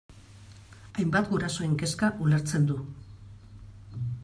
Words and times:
Hainbat 0.99 1.29
gurasoren 1.33 1.77
kezka 1.83 2.11
ulertzen 2.29 2.67
du. 2.73 2.81